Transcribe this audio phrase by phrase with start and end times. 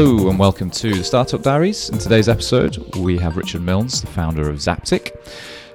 [0.00, 1.90] Hello and welcome to the Startup Diaries.
[1.90, 5.14] In today's episode, we have Richard Milnes, the founder of Zaptic.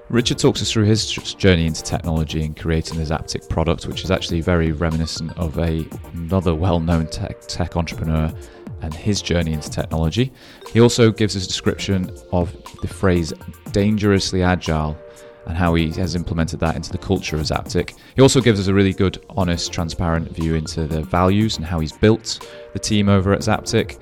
[0.09, 4.09] Richard talks us through his journey into technology and creating the Zaptic product, which is
[4.09, 8.33] actually very reminiscent of a, another well-known tech, tech entrepreneur
[8.82, 10.33] and his journey into technology.
[10.73, 12.51] He also gives us a description of
[12.82, 13.32] the phrase
[13.73, 14.97] dangerously agile
[15.46, 17.96] and how he has implemented that into the culture of Zaptic.
[18.15, 21.79] He also gives us a really good, honest, transparent view into the values and how
[21.79, 24.00] he's built the team over at Zaptic.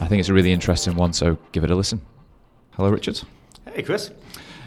[0.00, 2.00] I think it's a really interesting one, so give it a listen.
[2.72, 3.20] Hello, Richard.
[3.72, 4.10] Hey, Chris.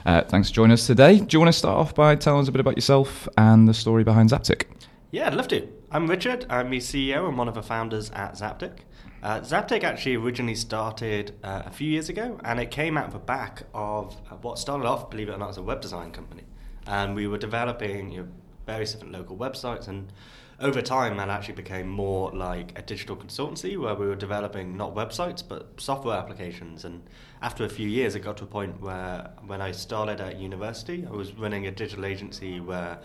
[0.05, 1.19] Uh, thanks for joining us today.
[1.19, 3.73] Do you want to start off by telling us a bit about yourself and the
[3.73, 4.65] story behind Zaptic?
[5.11, 5.67] Yeah, I'd love to.
[5.91, 6.45] I'm Richard.
[6.49, 8.79] I'm the CEO and one of the founders at Zaptic.
[9.21, 13.13] Uh, Zaptic actually originally started uh, a few years ago, and it came out of
[13.13, 16.11] the back of uh, what started off, believe it or not, as a web design
[16.11, 16.43] company.
[16.87, 18.27] And we were developing you know,
[18.65, 20.13] various different local websites, and
[20.61, 24.93] over time, that actually became more like a digital consultancy where we were developing not
[24.93, 26.83] websites but software applications.
[26.83, 27.01] And
[27.41, 31.05] after a few years, it got to a point where when I started at university,
[31.07, 32.99] I was running a digital agency where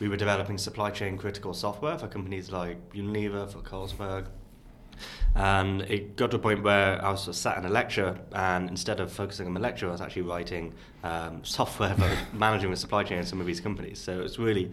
[0.00, 4.26] we were developing supply chain critical software for companies like Unilever, for Carlsberg,
[5.34, 9.00] and it got to a point where I was sat in a lecture, and instead
[9.00, 13.04] of focusing on the lecture, I was actually writing um, software for managing the supply
[13.04, 13.98] chain in some of these companies.
[13.98, 14.72] So it was really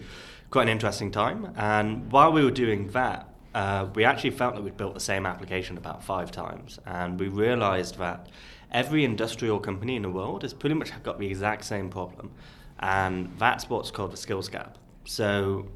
[0.49, 1.53] quite an interesting time.
[1.55, 5.25] And while we were doing that, uh, we actually felt that we'd built the same
[5.25, 8.29] application about five times, and we realized that
[8.71, 12.31] every industrial company in the world has pretty much got the exact same problem,
[12.79, 14.77] and that's what's called the skills gap.
[15.05, 15.67] So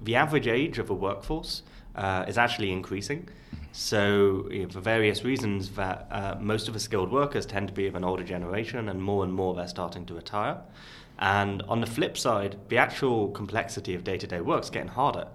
[0.00, 1.62] the average age of a workforce
[2.00, 3.28] uh, is actually increasing.
[3.72, 7.74] So, you know, for various reasons, that uh, most of the skilled workers tend to
[7.74, 10.58] be of an older generation, and more and more they're starting to retire.
[11.18, 15.28] And on the flip side, the actual complexity of day-to-day work is getting harder.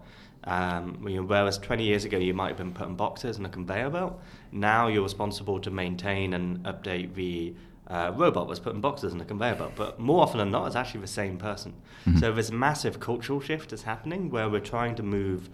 [0.45, 3.50] Um, you know, whereas 20 years ago you might have been putting boxes in a
[3.50, 4.19] conveyor belt,
[4.51, 7.56] now you're responsible to maintain and update the
[7.88, 9.72] uh, robot that's putting boxes in a conveyor belt.
[9.75, 11.73] But more often than not, it's actually the same person.
[12.06, 12.19] Mm-hmm.
[12.19, 15.50] So this massive cultural shift is happening where we're trying to move,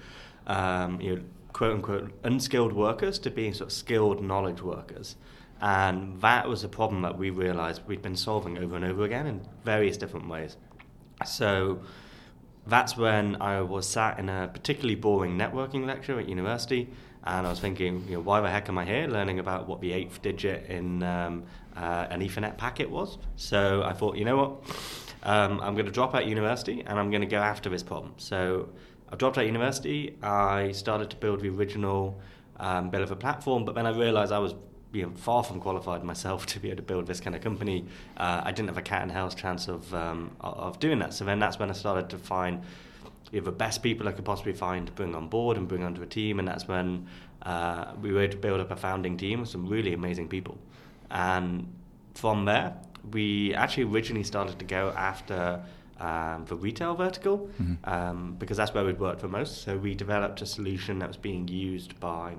[0.48, 1.22] um, you know,
[1.54, 5.16] quote unquote unskilled workers to being sort of skilled knowledge workers.
[5.62, 9.28] And that was a problem that we realized we'd been solving over and over again
[9.28, 10.58] in various different ways.
[11.26, 11.82] So
[12.66, 16.90] that's when I was sat in a particularly boring networking lecture at university,
[17.24, 19.82] and I was thinking, you know, why the heck am I here learning about what
[19.82, 21.44] the eighth digit in um,
[21.76, 23.20] uh, an Ethernet packet was?
[23.36, 24.52] So I thought, you know what,
[25.24, 28.14] um, I'm going to drop out university and I'm going to go after this problem.
[28.18, 28.70] So
[29.12, 30.18] I dropped out of university.
[30.24, 32.20] I started to build the original
[32.58, 34.54] um, bit of a platform, but then I realized I was
[34.94, 37.86] you know, far from qualified myself to be able to build this kind of company.
[38.18, 41.14] Uh, I didn't have a cat and hell's chance of um, of doing that.
[41.14, 42.64] So then that's when I started to find
[43.32, 45.84] you know, the best people I could possibly find to bring on board and bring
[45.84, 46.40] onto a team.
[46.40, 47.08] And that's when
[47.42, 50.58] uh, we were able to build up a founding team with some really amazing people.
[51.10, 51.74] And
[52.14, 52.76] from there,
[53.12, 55.64] we actually originally started to go after
[56.02, 57.76] um, the retail vertical mm-hmm.
[57.90, 59.62] um, because that's where we'd worked for most.
[59.64, 62.36] So we developed a solution that was being used by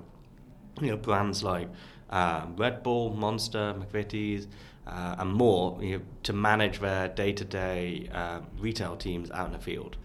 [0.81, 1.69] you know brands like
[2.09, 4.47] um, Red Bull, Monster, McVitie's,
[4.85, 9.59] uh, and more you know, to manage their day-to-day uh, retail teams out in the
[9.59, 9.95] field.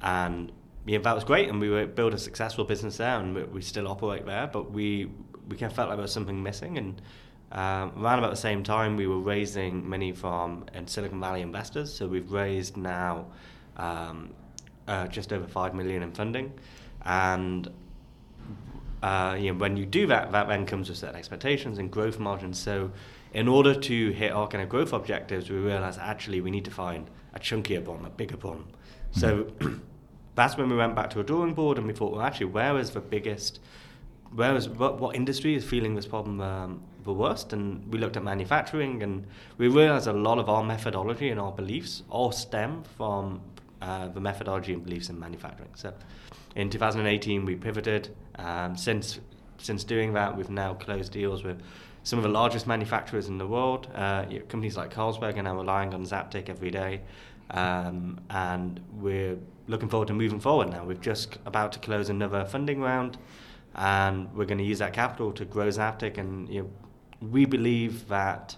[0.00, 0.50] And
[0.96, 3.62] know, that was great, and we were built a successful business there, and we, we
[3.62, 4.46] still operate there.
[4.46, 5.10] But we
[5.48, 7.00] we kind of felt like there was something missing, and
[7.54, 11.94] um, around about the same time, we were raising money from in Silicon Valley investors.
[11.94, 13.26] So we've raised now
[13.76, 14.30] um,
[14.88, 16.52] uh, just over five million in funding,
[17.04, 17.70] and
[19.04, 22.18] uh, you know, when you do that, that then comes with certain expectations and growth
[22.18, 22.58] margins.
[22.58, 22.90] So,
[23.34, 26.70] in order to hit our kind of growth objectives, we realized actually we need to
[26.70, 28.66] find a chunkier bomb, a bigger bomb.
[29.14, 29.20] Mm-hmm.
[29.20, 29.52] So,
[30.34, 32.78] that's when we went back to a drawing board and we thought, well, actually, where
[32.78, 33.60] is the biggest,
[34.34, 37.52] where is what, what industry is feeling this problem um, the worst?
[37.52, 39.26] And we looked at manufacturing, and
[39.58, 43.40] we realized a lot of our methodology and our beliefs all stem from
[43.82, 45.70] uh, the methodology and beliefs in manufacturing.
[45.74, 45.92] So,
[46.56, 48.14] in 2018, we pivoted.
[48.36, 49.20] Um, since
[49.58, 51.62] since doing that, we've now closed deals with
[52.02, 53.88] some of the largest manufacturers in the world.
[53.94, 57.00] Uh, companies like Carlsberg are now relying on Zaptic every day,
[57.50, 60.84] um, and we're looking forward to moving forward now.
[60.84, 63.16] We've just about to close another funding round,
[63.74, 66.18] and we're going to use that capital to grow Zaptic.
[66.18, 66.70] And you know,
[67.30, 68.56] we believe that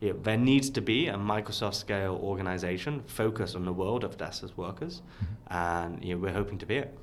[0.00, 4.16] you know, there needs to be a Microsoft scale organization focused on the world of
[4.16, 5.56] deskless workers, mm-hmm.
[5.56, 6.98] and you know, we're hoping to be it.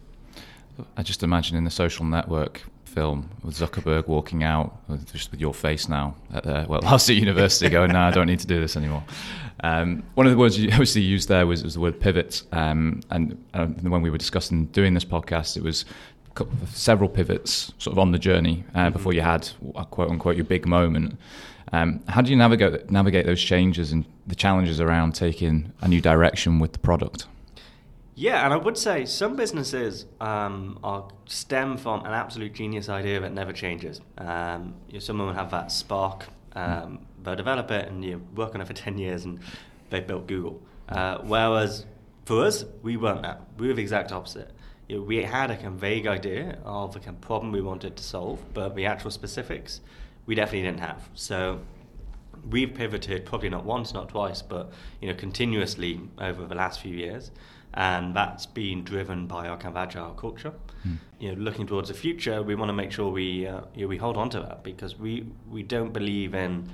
[0.98, 5.40] I just imagine in the social network film with Zuckerberg walking out with, just with
[5.40, 8.48] your face now at the, well last at university going no I don't need to
[8.48, 9.04] do this anymore
[9.64, 13.02] um, one of the words you obviously used there was, was the word pivot um,
[13.12, 15.86] and uh, when we were discussing doing this podcast it was
[16.40, 18.94] couple, several pivots sort of on the journey uh, Mm-hmm.
[18.94, 21.18] before you had uh, quote unquote your big moment.
[21.72, 26.02] Um, how do you navigate navigate those changes and the challenges around taking a new
[26.02, 27.28] direction with the product?
[28.16, 33.20] Yeah, and I would say some businesses um, are stem from an absolute genius idea
[33.22, 34.02] that never changes.
[34.18, 36.28] Um, you know, some of them have that spark.
[36.54, 39.40] Um, they'll develop it and you work on it for 10 years and
[39.90, 40.62] they built Google.
[40.90, 41.86] Uh, whereas
[42.26, 43.42] for us, we weren't that.
[43.58, 44.52] We were the exact opposite.
[44.90, 47.62] You know, we had a kind of vague idea of the kind of problem we
[47.62, 49.82] wanted to solve, but the actual specifics
[50.26, 51.08] we definitely didn't have.
[51.14, 51.60] So
[52.50, 56.96] we've pivoted probably not once, not twice, but you know continuously over the last few
[56.96, 57.32] years,
[57.76, 60.54] and that's been driven by our kind of agile culture.
[61.20, 63.88] You know, looking towards the future, we want to make sure we uh, you know,
[63.88, 66.70] we hold on to that because we we don't believe in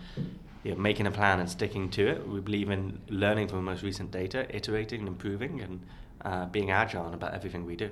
[0.63, 2.27] you know, making a plan and sticking to it.
[2.27, 5.81] We believe in learning from the most recent data, iterating and improving, and
[6.23, 7.89] uh, being agile about everything we do.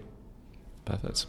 [0.85, 1.25] Perfect.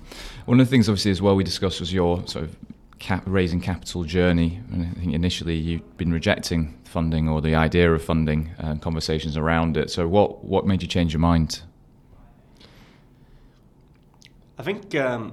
[0.46, 2.56] One of the things, obviously, as well, we discussed was your sort of
[2.98, 4.60] cap- raising capital journey.
[4.72, 9.36] And I think initially you've been rejecting funding or the idea of funding and conversations
[9.36, 9.90] around it.
[9.90, 11.62] So, what what made you change your mind?
[14.56, 15.32] I think um,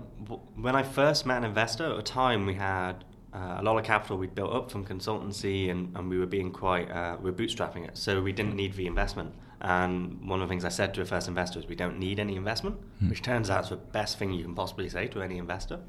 [0.55, 3.03] when I first met an investor, at the time we had
[3.33, 6.51] uh, a lot of capital we'd built up from consultancy, and, and we were being
[6.51, 9.33] quite uh, we were bootstrapping it, so we didn't need the investment.
[9.61, 12.19] And one of the things I said to a first investor is we don't need
[12.19, 13.09] any investment, hmm.
[13.09, 15.79] which turns out is the best thing you can possibly say to any investor.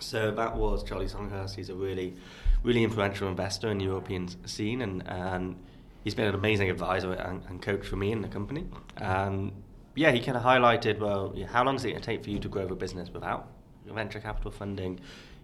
[0.00, 1.56] So that was Charlie Songhurst.
[1.56, 2.14] He's a really,
[2.62, 5.56] really influential investor in the European scene, and, and
[6.04, 8.66] he's been an amazing advisor and, and coach for me in the company.
[8.96, 9.52] And
[9.94, 12.30] yeah, he kind of highlighted, well, yeah, how long is it going to take for
[12.30, 13.48] you to grow the business without
[13.86, 15.00] venture capital funding?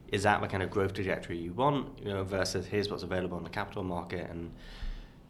[0.09, 1.99] Is that the kind of growth trajectory you want?
[1.99, 4.31] You know, versus here's what's available on the capital market.
[4.31, 4.53] And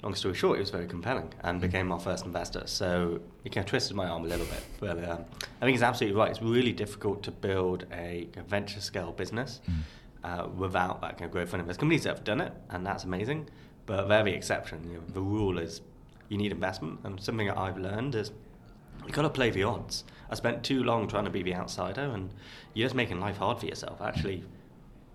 [0.03, 2.63] long story short, it was very compelling and became our first investor.
[2.67, 4.63] So it kind of twisted my arm a little bit.
[4.79, 5.25] But um,
[5.61, 6.31] I think he's absolutely right.
[6.31, 9.61] It's really difficult to build a, venture scale business
[10.23, 11.67] uh, without that kind of growth funding.
[11.67, 13.49] There's companies that have done it, and that's amazing.
[13.87, 14.85] But they're the exception.
[14.91, 15.81] You know, the rule is
[16.29, 17.01] you need investment.
[17.05, 18.33] And something that I've learned is
[19.05, 20.05] you've got to play the odds.
[20.29, 22.31] I spent too long trying to be the outsider, and
[22.75, 24.03] you're just making life hard for yourself.
[24.03, 24.45] Actually,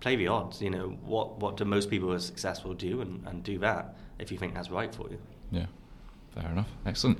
[0.00, 0.60] play the odds.
[0.60, 3.94] You know, what what do most people who are successful do, and, and do that
[4.18, 5.18] if you think that's right for you.
[5.50, 5.66] Yeah,
[6.34, 6.68] fair enough.
[6.86, 7.18] Excellent.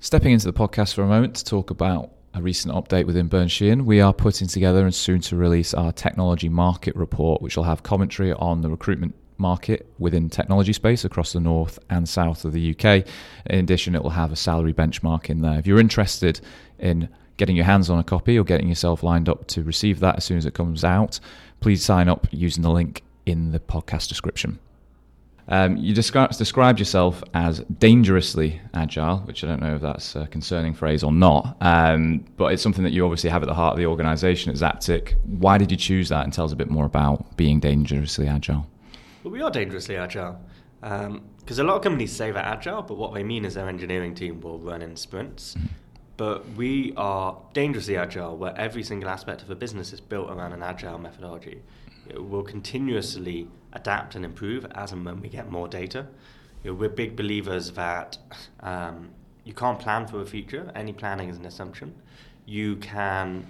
[0.00, 3.52] Stepping into the podcast for a moment to talk about a recent update within Burns
[3.52, 7.64] Sheehan, we are putting together and soon to release our technology market report, which will
[7.64, 12.52] have commentary on the recruitment market within technology space across the north and south of
[12.52, 13.06] the UK.
[13.46, 15.58] In addition, it will have a salary benchmark in there.
[15.58, 16.40] If you're interested
[16.78, 20.16] in getting your hands on a copy or getting yourself lined up to receive that
[20.16, 21.20] as soon as it comes out,
[21.60, 24.58] please sign up using the link in the podcast description.
[25.50, 30.26] Um, you descri- described yourself as dangerously agile, which I don't know if that's a
[30.26, 33.72] concerning phrase or not, um, but it's something that you obviously have at the heart
[33.72, 35.14] of the organisation at Zaptic.
[35.24, 36.24] Why did you choose that?
[36.24, 38.66] And tell us a bit more about being dangerously agile.
[39.24, 40.38] Well, we are dangerously agile.
[40.80, 44.14] Because a lot of companies say they're agile, but what they mean is their engineering
[44.14, 45.56] team will run in sprints.
[46.18, 50.52] But we are dangerously agile, where every single aspect of the business is built around
[50.52, 51.62] an agile methodology.
[52.08, 56.06] It will continuously adapt and improve as and when we get more data.
[56.64, 58.18] You know, we're big believers that
[58.60, 59.10] um,
[59.44, 60.70] you can't plan for the future.
[60.74, 61.94] Any planning is an assumption.
[62.46, 63.46] You can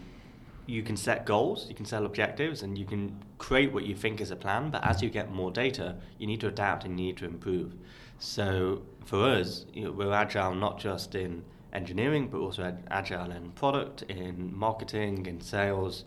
[0.67, 4.21] you can set goals, you can set objectives, and you can create what you think
[4.21, 4.71] is a plan.
[4.71, 7.75] But as you get more data, you need to adapt and you need to improve.
[8.19, 11.43] So for us, you know, we're agile not just in
[11.73, 16.05] engineering, but also ag- agile in product, in marketing, in sales.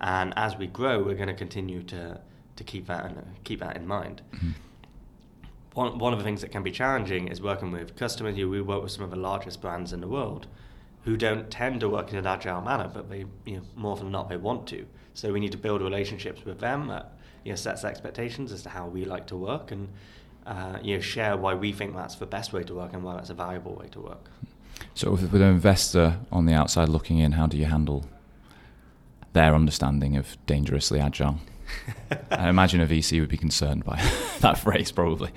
[0.00, 2.20] And as we grow, we're going to continue to
[2.56, 4.20] to keep that in, keep that in mind.
[5.74, 8.36] One, one of the things that can be challenging is working with customers.
[8.36, 10.48] You, we work with some of the largest brands in the world
[11.04, 14.06] who don't tend to work in an agile manner, but they, you know, more often
[14.06, 14.86] than not, they want to.
[15.14, 17.12] So we need to build relationships with them that
[17.44, 19.88] you know, sets expectations as to how we like to work and
[20.46, 23.14] uh, you know, share why we think that's the best way to work and why
[23.14, 24.30] that's a valuable way to work.
[24.94, 28.06] So, with an investor on the outside looking in, how do you handle
[29.32, 31.38] their understanding of dangerously agile?
[32.30, 34.02] I imagine a VC would be concerned by
[34.40, 35.30] that phrase, probably.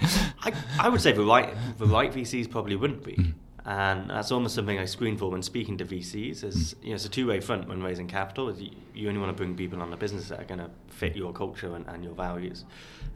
[0.44, 3.14] I, I would say the right, the right VCs probably wouldn't be.
[3.14, 3.34] Mm.
[3.64, 6.44] And that's almost something I screen for when speaking to VCs.
[6.44, 8.50] Is you know, it's a two-way front when raising capital.
[8.50, 10.70] Is you, you only want to bring people on the business that are going to
[10.88, 12.66] fit your culture and, and your values.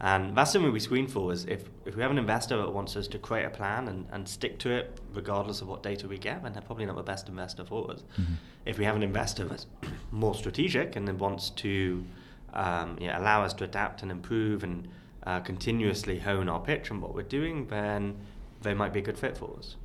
[0.01, 1.33] And that's something we screen for.
[1.33, 4.05] Is if, if we have an investor that wants us to create a plan and,
[4.11, 7.03] and stick to it regardless of what data we get, then they're probably not the
[7.03, 8.03] best investor for us.
[8.65, 9.65] If we have an investor that's
[10.11, 12.03] more strategic and then wants to
[12.53, 14.87] um, you know, allow us to adapt and improve and
[15.23, 18.15] uh, continuously hone our pitch and what we're doing, then
[18.61, 19.75] they might be a good fit for us.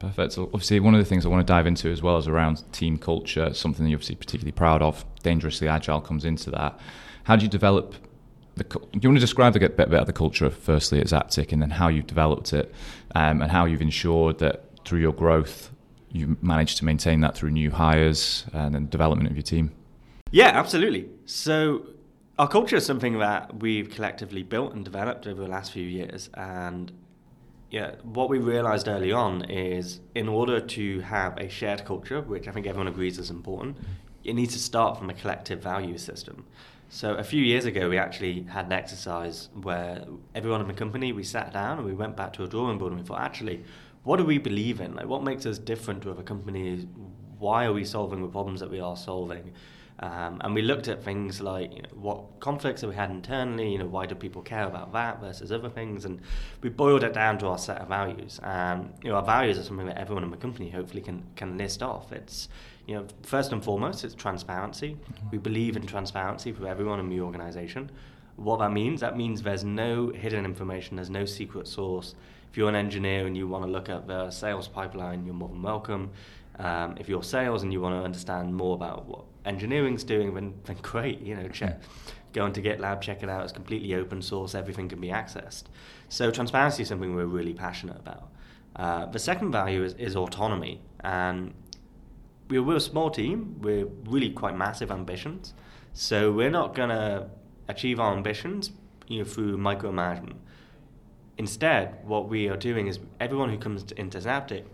[0.00, 0.32] Perfect.
[0.32, 2.64] So obviously, one of the things I want to dive into as well is around
[2.72, 5.04] team culture, something that you're obviously particularly proud of.
[5.22, 6.80] Dangerously agile comes into that.
[7.24, 7.94] How do you develop
[8.56, 8.64] the?
[8.64, 11.70] Do you want to describe a bit about the culture, firstly at Zaptic, and then
[11.70, 12.74] how you've developed it,
[13.14, 15.70] um, and how you've ensured that through your growth,
[16.10, 19.70] you managed to maintain that through new hires and then development of your team?
[20.30, 21.10] Yeah, absolutely.
[21.26, 21.86] So
[22.38, 26.30] our culture is something that we've collectively built and developed over the last few years,
[26.32, 26.90] and
[27.70, 32.48] yeah, what we realized early on is in order to have a shared culture, which
[32.48, 33.76] I think everyone agrees is important,
[34.24, 36.44] it needs to start from a collective value system.
[36.88, 41.12] So a few years ago, we actually had an exercise where everyone in the company
[41.12, 43.62] we sat down and we went back to a drawing board and we thought, actually,
[44.02, 44.96] what do we believe in?
[44.96, 46.86] Like, what makes us different to other companies?
[47.38, 49.52] Why are we solving the problems that we are solving?
[50.02, 53.78] Um, and we looked at things like you know, what conflicts we had internally, you
[53.78, 56.20] know, why do people care about that versus other things, and
[56.62, 58.40] we boiled it down to our set of values.
[58.42, 61.58] And you know, our values are something that everyone in the company hopefully can can
[61.58, 62.12] list off.
[62.12, 62.48] It's
[62.86, 64.96] you know, first and foremost, it's transparency.
[64.96, 65.30] Mm-hmm.
[65.30, 67.90] We believe in transparency for everyone in the organization.
[68.36, 72.14] What that means, that means there's no hidden information, there's no secret source.
[72.50, 75.50] If you're an engineer and you want to look at the sales pipeline, you're more
[75.50, 76.10] than welcome.
[76.60, 80.54] Um, if you're sales and you want to understand more about what engineering's doing, then,
[80.64, 81.20] then great.
[81.20, 81.80] You know, check,
[82.34, 83.42] go into GitLab, check it out.
[83.44, 84.54] It's completely open source.
[84.54, 85.64] Everything can be accessed.
[86.10, 88.30] So transparency is something we're really passionate about.
[88.76, 91.54] Uh, the second value is, is autonomy, and
[92.50, 93.56] we're, we're a small team.
[93.62, 95.54] We're really quite massive ambitions,
[95.94, 97.30] so we're not gonna
[97.68, 98.70] achieve our ambitions,
[99.08, 100.36] you know, through micromanagement.
[101.38, 104.64] Instead, what we are doing is everyone who comes into Zaptic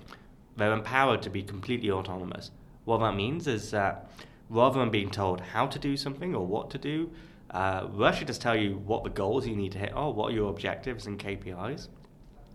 [0.56, 2.50] they're empowered to be completely autonomous.
[2.84, 4.08] What that means is that
[4.48, 7.10] rather than being told how to do something or what to do,
[7.50, 10.34] uh, actually just tell you what the goals you need to hit are, what are
[10.34, 11.88] your objectives and KPIs.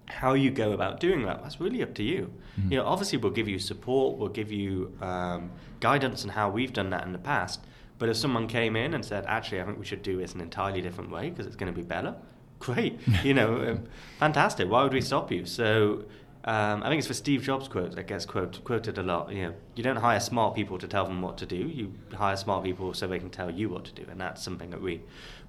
[0.07, 2.33] How you go about doing that, that's really up to you.
[2.59, 2.71] Mm-hmm.
[2.71, 6.73] You know, obviously we'll give you support, we'll give you um, guidance on how we've
[6.73, 7.61] done that in the past.
[7.97, 10.39] But if someone came in and said, actually, I think we should do this in
[10.39, 12.15] an entirely different way because it's going to be better,
[12.59, 12.99] great.
[13.23, 13.83] you know, um,
[14.19, 14.69] fantastic.
[14.69, 15.45] Why would we stop you?
[15.45, 16.05] So
[16.43, 19.31] um, I think it's for Steve Jobs' quote that gets quote, quoted a lot.
[19.31, 21.55] You know, you don't hire smart people to tell them what to do.
[21.55, 24.71] You hire smart people so they can tell you what to do, and that's something
[24.71, 25.01] that we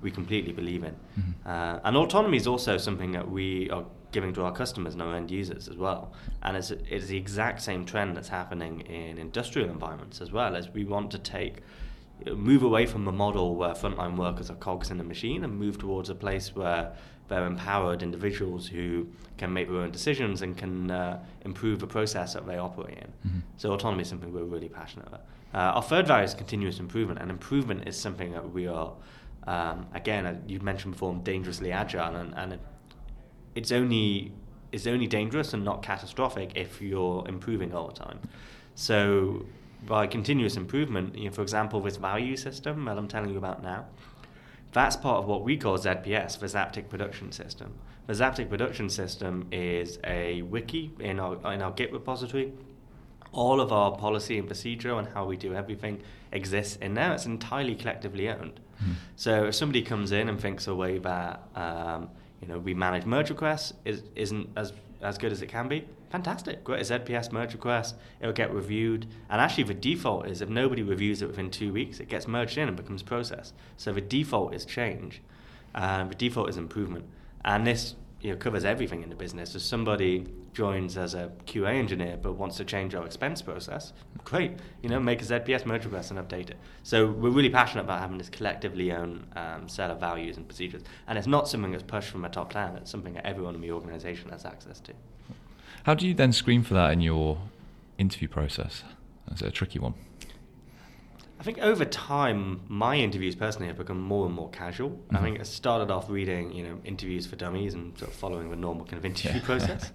[0.03, 0.95] we completely believe in.
[1.19, 1.49] Mm-hmm.
[1.49, 5.15] Uh, and autonomy is also something that we are giving to our customers and our
[5.15, 6.13] end users as well.
[6.43, 10.55] And it's it's the exact same trend that's happening in industrial environments as well.
[10.57, 11.63] As we want to take
[12.37, 15.79] move away from the model where frontline workers are cogs in a machine and move
[15.79, 16.93] towards a place where
[17.33, 19.07] they're empowered individuals who
[19.39, 23.11] can make their own decisions and can uh, improve the process that they operate in.
[23.27, 23.39] Mm-hmm.
[23.57, 25.25] So autonomy is something we're really passionate about.
[25.55, 28.93] Uh, our third value is continuous improvement, and improvement is something that we are,
[29.47, 32.59] um, again, uh, you mentioned before, dangerously agile, and, and
[33.55, 34.33] it's only
[34.73, 38.19] it's only dangerous and not catastrophic if you're improving all the time.
[38.75, 39.45] So
[39.87, 43.63] by continuous improvement, you know, for example, this value system that I'm telling you about
[43.63, 43.85] now,
[44.73, 47.75] that's part of what we call ZPS, the Zaptic Production System.
[48.07, 52.53] The Zaptic Production System is a wiki in our, in our Git repository.
[53.33, 56.03] All of our policy and procedure and how we do everything
[56.33, 57.13] exists in there.
[57.13, 58.61] It's entirely collectively owned.
[58.83, 58.95] Mm.
[59.17, 62.11] So if somebody comes in and thinks a way that um,
[62.41, 65.87] you know we manage merge requests is, isn't as as good as it can be,
[66.13, 66.63] fantastic.
[66.63, 69.07] Great, ZPS merge request, it'll get reviewed.
[69.31, 72.59] And actually, the default is if nobody reviews it within two weeks, it gets merged
[72.59, 73.55] in and becomes process.
[73.79, 75.23] So the default is change,
[75.75, 77.07] and the default is improvement.
[77.45, 79.55] And this you know, covers everything in the business.
[79.55, 84.53] If somebody joins as a QA engineer but wants to change our expense process, great.
[84.83, 86.59] You know, make a ZPS merge request and update it.
[86.83, 90.83] So we're really passionate about having this collectively owned um, set of values and procedures.
[91.09, 92.77] And it's not something that's pushed from a top down.
[92.77, 94.93] It's something that everyone in the organisation has access to.
[95.85, 97.39] How do you then screen for that in your
[97.99, 98.85] interview process?
[99.33, 99.95] Is it a tricky one?
[101.41, 104.91] I think over time, my interviews personally have become more and more casual.
[104.91, 105.17] Mm-hmm.
[105.17, 108.51] I think I started off reading, you know, interviews for dummies and sort of following
[108.51, 109.45] the normal kind of interview yeah.
[109.45, 109.91] process.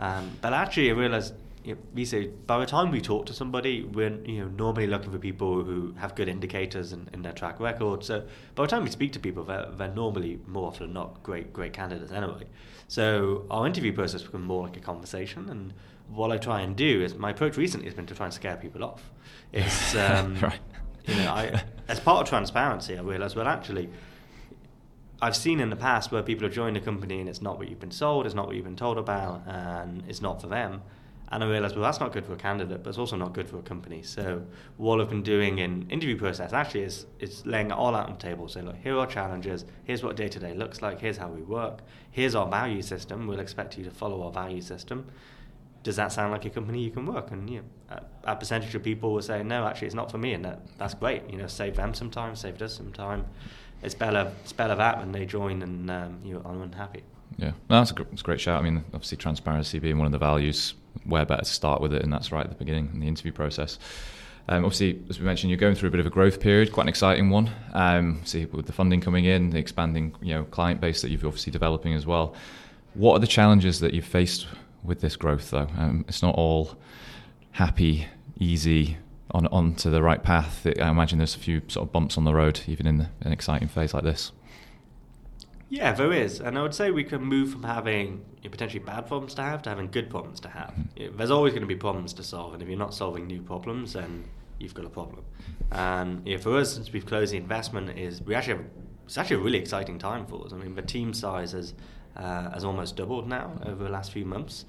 [0.00, 1.34] Um, but actually, I realized
[1.64, 4.86] you know, we say by the time we talk to somebody, we're you know normally
[4.86, 8.04] looking for people who have good indicators in, in their track record.
[8.04, 8.24] So
[8.54, 11.52] by the time we speak to people, they're, they're normally more often than not great
[11.52, 12.44] great candidates anyway.
[12.88, 15.74] So our interview process becomes more like a conversation, and
[16.08, 18.56] what I try and do is my approach recently has been to try and scare
[18.56, 19.10] people off.
[19.52, 20.60] It's um, right.
[21.06, 23.88] You know, I, as part of transparency, I realise well actually.
[25.20, 27.68] I've seen in the past where people have joined a company and it's not what
[27.68, 30.80] you've been sold, it's not what you've been told about, and it's not for them.
[31.30, 33.48] And I realised, well, that's not good for a candidate, but it's also not good
[33.48, 34.02] for a company.
[34.02, 34.42] So
[34.78, 38.14] what I've been doing in interview process actually is is laying it all out on
[38.14, 38.48] the table.
[38.48, 39.64] Saying, look, here are our challenges.
[39.84, 41.00] Here's what day to day looks like.
[41.00, 41.80] Here's how we work.
[42.10, 43.26] Here's our value system.
[43.26, 45.10] We'll expect you to follow our value system
[45.82, 47.30] does that sound like a company you can work?
[47.30, 50.18] And you know, a, a percentage of people will say, no, actually, it's not for
[50.18, 51.22] me, and that, that's great.
[51.30, 53.24] You know, save them some time, saved us some time.
[53.82, 57.04] It's better, it's better that when they join and um, you are unhappy.
[57.36, 58.60] Yeah, no, that's a, that's a great shout.
[58.60, 60.74] I mean, obviously, transparency being one of the values,
[61.04, 63.32] where better to start with it, and that's right at the beginning in the interview
[63.32, 63.78] process.
[64.50, 66.84] Um, obviously, as we mentioned, you're going through a bit of a growth period, quite
[66.84, 67.50] an exciting one.
[67.74, 71.24] Um, see, with the funding coming in, the expanding, you know, client base that you've
[71.24, 72.34] obviously developing as well.
[72.94, 74.46] What are the challenges that you've faced
[74.82, 75.68] with this growth, though?
[75.76, 76.76] Um, it's not all
[77.52, 78.06] happy,
[78.38, 78.96] easy,
[79.32, 80.66] on onto the right path.
[80.66, 83.68] I imagine there's a few sort of bumps on the road, even in an exciting
[83.68, 84.32] phase like this.
[85.70, 88.82] Yeah, there is, and I would say we can move from having you know, potentially
[88.82, 90.74] bad problems to have to having good problems to have.
[90.96, 91.16] Mm.
[91.16, 93.92] There's always going to be problems to solve, and if you're not solving new problems,
[93.92, 94.24] then
[94.58, 95.24] you've got a problem.
[95.70, 98.66] And know, for us, since we've closed the investment, is we actually have,
[99.04, 100.54] it's actually a really exciting time for us.
[100.54, 101.74] I mean, the team size has
[102.16, 104.64] uh, has almost doubled now over the last few months,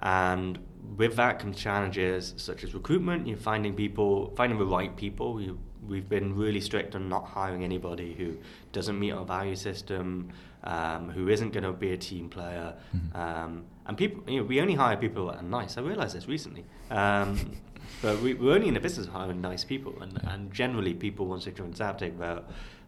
[0.00, 0.58] and
[0.98, 3.26] with that comes challenges such as recruitment.
[3.26, 5.40] You're finding people, finding the right people.
[5.40, 8.36] You, we've been really strict on not hiring anybody who
[8.72, 10.30] doesn't meet our value system,
[10.64, 12.74] um, who isn't going to be a team player.
[12.96, 13.16] Mm-hmm.
[13.16, 15.76] Um, and people, you know, we only hire people that are nice.
[15.76, 16.64] I realized this recently.
[16.90, 17.52] Um,
[18.02, 21.26] but we, are only in the business of hiring nice people, and, and generally people
[21.26, 22.18] once they join Zaptic,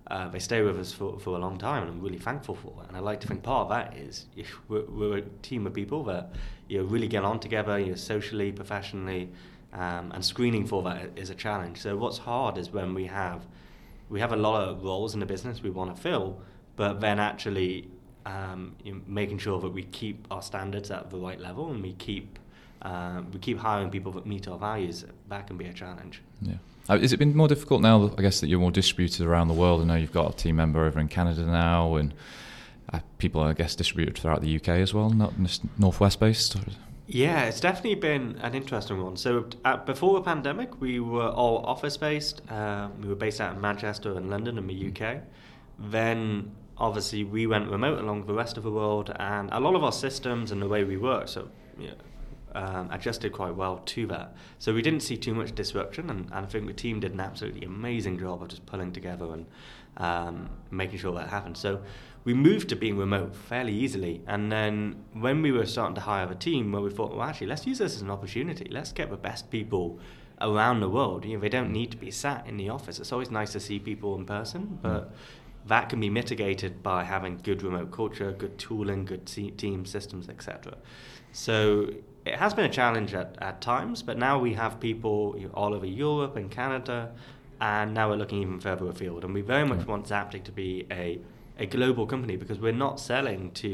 [0.08, 2.72] uh, they stay with us for, for a long time, and I'm really thankful for
[2.82, 2.88] it.
[2.88, 4.26] And I like to think part of that is
[4.68, 6.30] we're, we're a team of people that
[6.68, 9.30] you know, really get on together, you know, socially, professionally,
[9.76, 11.80] um, and screening for that is a challenge.
[11.80, 13.46] So what's hard is when we have
[14.08, 16.40] we have a lot of roles in the business we want to fill,
[16.76, 17.88] but then actually
[18.24, 21.82] um, you know, making sure that we keep our standards at the right level and
[21.82, 22.38] we keep
[22.82, 25.04] um, we keep hiring people that meet our values.
[25.28, 26.22] That can be a challenge.
[26.40, 26.54] Yeah.
[26.88, 28.12] Uh, has it been more difficult now?
[28.16, 29.80] I guess that you're more distributed around the world.
[29.80, 32.14] I know you've got a team member over in Canada now, and
[32.92, 36.56] uh, people, I guess, distributed throughout the UK as well, not just northwest based.
[37.08, 39.16] Yeah, it's definitely been an interesting one.
[39.16, 42.42] So uh, before the pandemic, we were all office based.
[42.50, 45.18] Um, we were based out in Manchester and London in the UK.
[45.78, 49.74] Then obviously we went remote along with the rest of the world, and a lot
[49.74, 51.94] of our systems and the way we work, so you know,
[52.54, 54.34] um, adjusted quite well to that.
[54.58, 57.20] So we didn't see too much disruption, and, and, I think the team did an
[57.20, 59.46] absolutely amazing job of just pulling together and
[59.98, 61.56] um, making sure that happened.
[61.56, 61.82] So
[62.26, 64.20] we moved to being remote fairly easily.
[64.26, 67.46] And then when we were starting to hire a team, where we thought, well, actually,
[67.46, 68.66] let's use this as an opportunity.
[68.68, 70.00] Let's get the best people
[70.40, 71.24] around the world.
[71.24, 72.98] You know, they don't need to be sat in the office.
[72.98, 74.82] It's always nice to see people in person, mm.
[74.82, 75.14] but
[75.66, 80.74] that can be mitigated by having good remote culture, good tooling, good team systems, etc.
[81.30, 81.88] So
[82.24, 85.86] it has been a challenge at, at times, but now we have people all over
[85.86, 87.12] Europe and Canada,
[87.60, 89.24] and now we're looking even further afield.
[89.24, 89.76] And we very mm.
[89.76, 91.20] much want Zaptic to be a
[91.58, 93.68] a global company because we're not selling to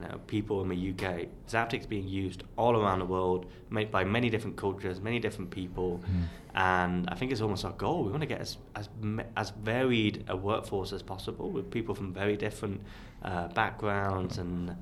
[0.00, 1.26] know people in the UK.
[1.48, 6.00] Zaptic's being used all around the world, made by many different cultures, many different people,
[6.04, 6.24] mm.
[6.54, 8.04] and I think it's almost our goal.
[8.04, 8.88] We want to get as as
[9.36, 12.80] as varied a workforce as possible with people from very different
[13.22, 14.76] uh, backgrounds and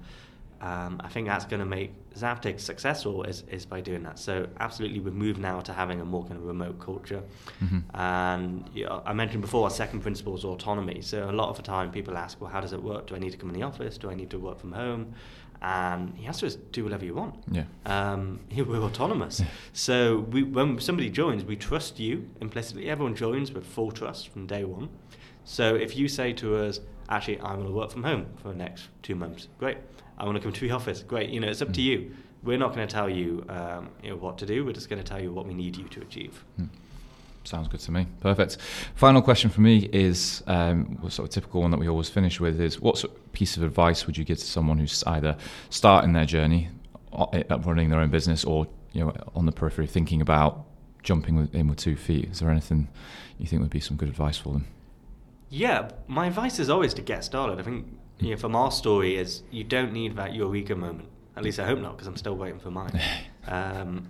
[0.60, 4.18] um, I think that's going to make Zaptic successful is, is by doing that.
[4.18, 7.22] So absolutely, we've moved now to having a more kind of remote culture.
[7.62, 7.80] Mm-hmm.
[7.94, 11.02] And you know, I mentioned before, our second principle is autonomy.
[11.02, 13.08] So a lot of the time, people ask, well, how does it work?
[13.08, 13.98] Do I need to come in the office?
[13.98, 15.14] Do I need to work from home?
[15.60, 17.34] And the answer is do whatever you want.
[17.50, 17.64] Yeah.
[17.84, 19.40] Um, we're autonomous.
[19.40, 19.46] Yeah.
[19.72, 22.88] So we, when somebody joins, we trust you implicitly.
[22.88, 24.88] Everyone joins with full trust from day one.
[25.46, 28.54] So if you say to us, actually, I'm going to work from home for the
[28.54, 29.78] next two months, great
[30.18, 31.02] I want to come to the office.
[31.02, 31.88] Great, you know, it's up to hmm.
[31.88, 32.16] you.
[32.42, 34.64] We're not going to tell you, um, you know, what to do.
[34.64, 36.44] We're just going to tell you what we need you to achieve.
[36.56, 36.66] Hmm.
[37.44, 38.06] Sounds good to me.
[38.20, 38.58] Perfect.
[38.96, 42.60] Final question for me is um, sort of typical one that we always finish with
[42.60, 45.36] is what sort of piece of advice would you give to someone who's either
[45.70, 46.70] starting their journey,
[47.12, 50.64] uh, running their own business, or you know on the periphery thinking about
[51.04, 52.30] jumping in with two feet?
[52.30, 52.88] Is there anything
[53.38, 54.66] you think would be some good advice for them?
[55.48, 57.58] Yeah, my advice is always to get started.
[57.60, 57.86] I think
[58.18, 61.08] you know, from our story is you don't need that eureka moment.
[61.36, 62.98] At least I hope not, because I'm still waiting for mine.
[63.46, 64.08] um,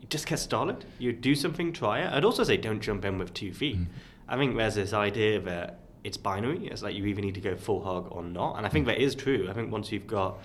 [0.00, 0.84] you just get started.
[0.98, 2.12] You do something, try it.
[2.12, 3.78] I'd also say don't jump in with two feet.
[3.78, 3.86] Mm.
[4.28, 6.68] I think there's this idea that it's binary.
[6.68, 8.56] It's like you either need to go full hog or not.
[8.56, 8.88] And I think mm.
[8.88, 9.48] that is true.
[9.48, 10.38] I think once you've got,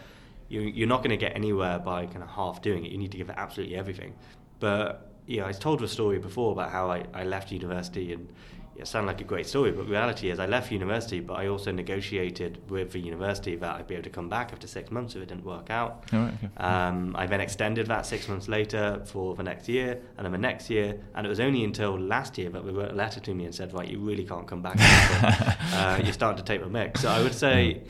[0.47, 2.91] you, you're not going to get anywhere by kind of half doing it.
[2.91, 4.15] You need to give it absolutely everything.
[4.59, 8.29] But yeah, I told a story before about how I, I left university and
[8.77, 11.71] it sounded like a great story, but reality is I left university, but I also
[11.71, 15.21] negotiated with the university that I'd be able to come back after six months if
[15.21, 16.03] it didn't work out.
[16.11, 16.49] right, okay.
[16.57, 20.37] um, I then extended that six months later for the next year, and then the
[20.37, 23.33] next year, and it was only until last year that they wrote a letter to
[23.33, 24.75] me and said, right, you really can't come back.
[25.73, 27.01] uh, you're starting to take the mix.
[27.01, 27.81] So I would say,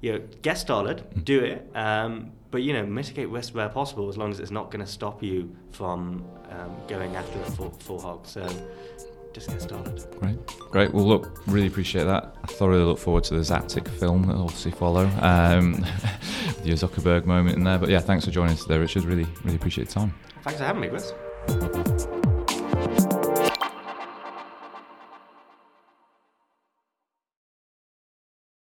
[0.00, 1.70] you know, get started, do it.
[1.74, 4.90] Um, but you know, mitigate risk where possible, as long as it's not going to
[4.90, 8.26] stop you from um, going after it full, full hog.
[8.26, 8.46] So
[9.32, 10.04] just get started.
[10.18, 10.94] Great, great.
[10.94, 12.36] Well, look, really appreciate that.
[12.42, 15.06] I thoroughly look forward to the Zaptic film that'll obviously follow.
[15.20, 15.72] Um,
[16.62, 17.78] the Zuckerberg moment in there.
[17.78, 19.04] But yeah, thanks for joining us today, Richard.
[19.04, 20.14] Really, really appreciate your time.
[20.42, 21.12] Thanks for having me, Chris.